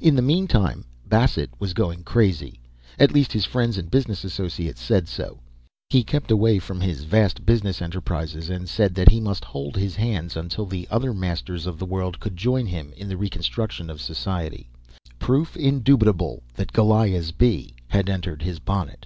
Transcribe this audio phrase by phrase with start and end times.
[0.00, 2.62] In the meantime, Bassett was going crazy
[2.98, 5.40] at least his friends and business associates said so.
[5.90, 9.96] He kept away from his vast business enterprises and said that he must hold his
[9.96, 13.90] hands until the other masters of the world could join with him in the reconstruction
[13.90, 14.70] of society
[15.18, 19.04] proof indubitable that Goliah's bee had entered his bonnet.